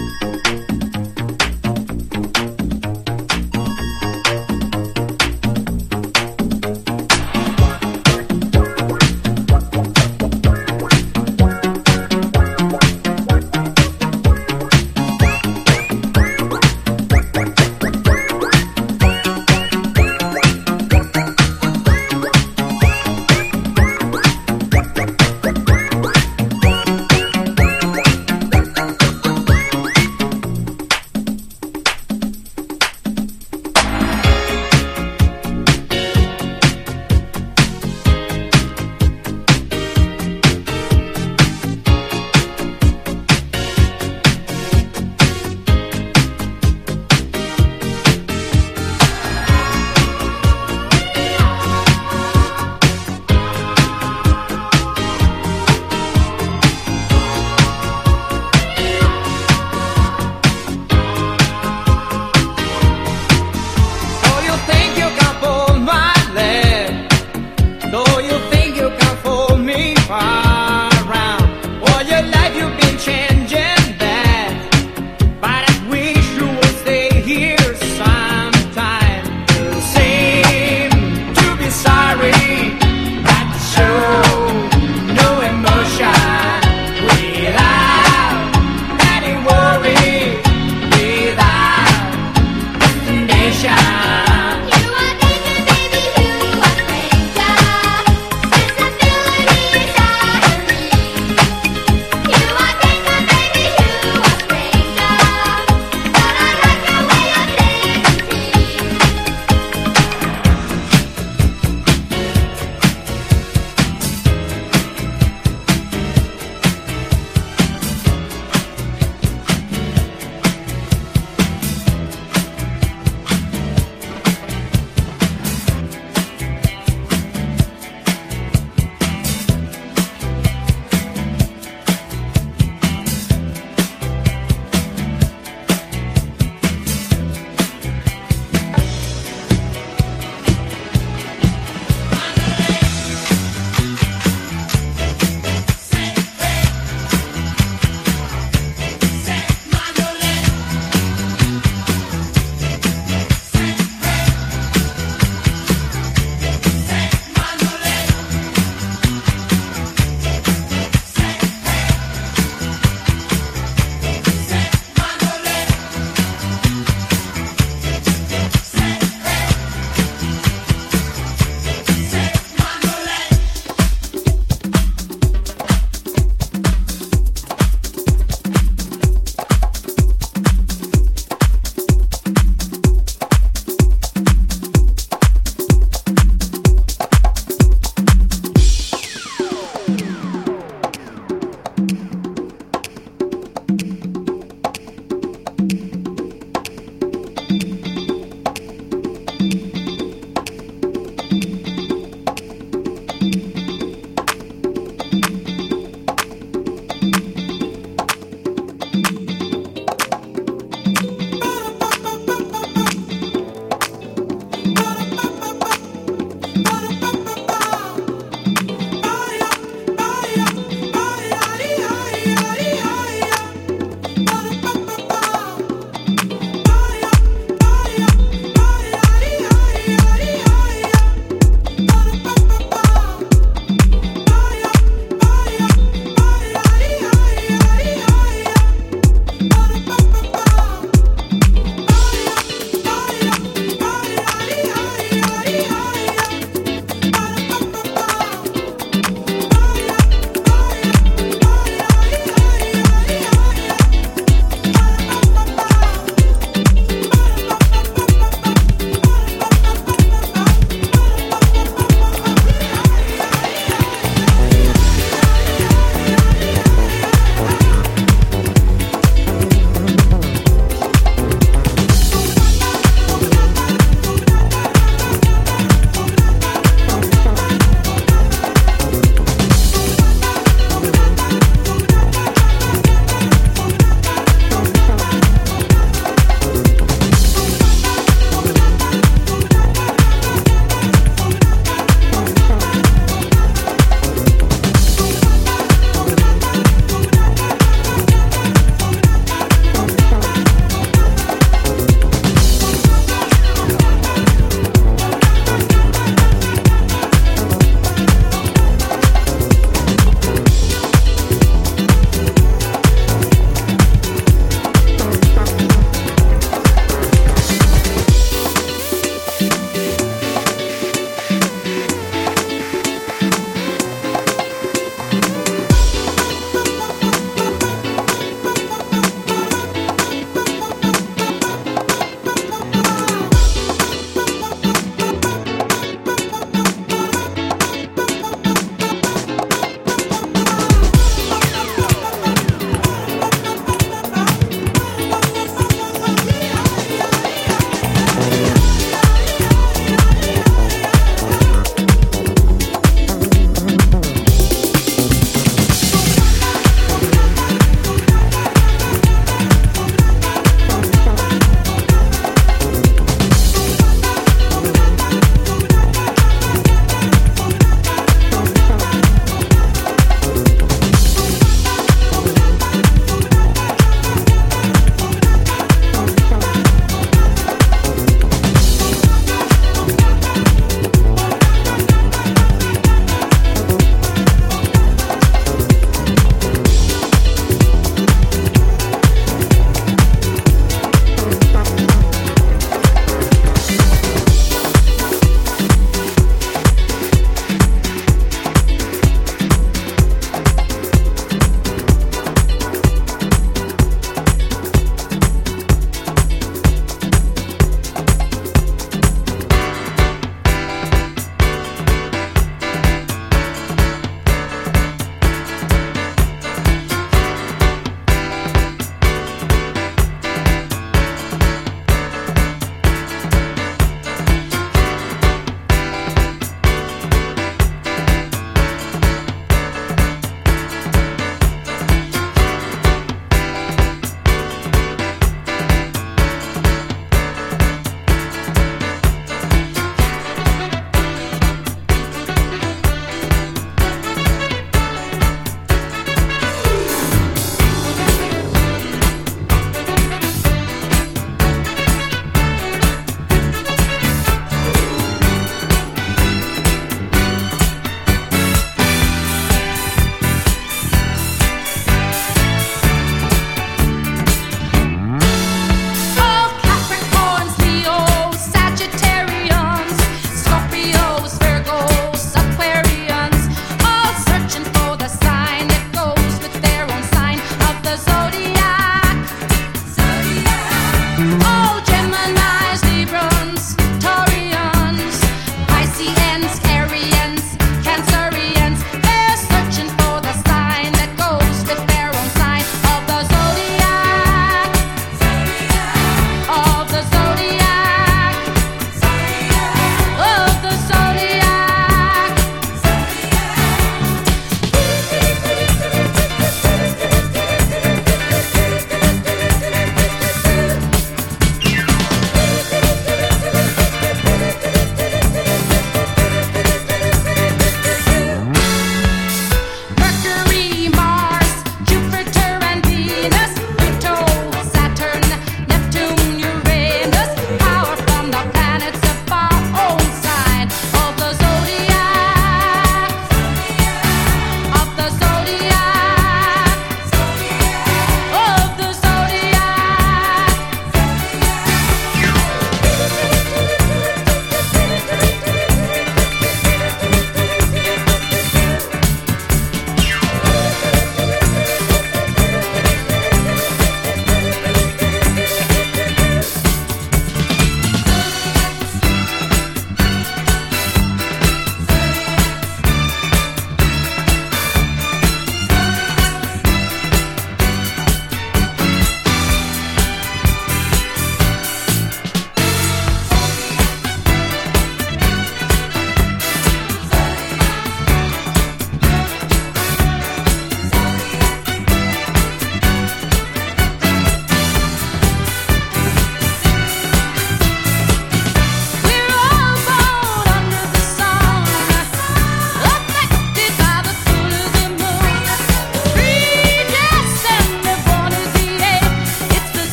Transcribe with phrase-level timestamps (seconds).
[0.00, 0.69] Música